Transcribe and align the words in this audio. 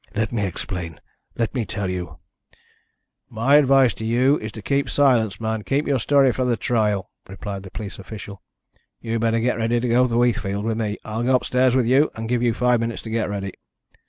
Let 0.15 0.31
me 0.31 0.47
explain. 0.47 0.99
Let 1.35 1.53
me 1.53 1.63
tell 1.63 1.87
you" 1.87 2.17
"My 3.43 3.57
advice 3.57 3.93
to 3.93 4.03
you 4.03 4.39
is 4.39 4.51
to 4.53 4.61
keep 4.63 4.89
silence, 4.89 5.39
man. 5.39 5.61
Keep 5.61 5.85
your 5.87 5.99
story 5.99 6.31
for 6.31 6.43
the 6.43 6.57
trial," 6.57 7.11
replied 7.29 7.61
the 7.61 7.69
police 7.69 7.99
official. 7.99 8.41
"You'd 8.99 9.21
better 9.21 9.39
get 9.39 9.59
ready 9.59 9.79
to 9.79 9.87
go 9.87 10.07
to 10.07 10.21
Heathfield 10.23 10.65
with 10.65 10.79
me. 10.79 10.97
I'll 11.05 11.21
go 11.21 11.35
upstairs 11.35 11.75
with 11.75 11.85
you, 11.85 12.09
and 12.15 12.27
give 12.27 12.41
you 12.41 12.51
five 12.55 12.79
minutes 12.79 13.03
to 13.03 13.11
get 13.11 13.29
ready." 13.29 13.53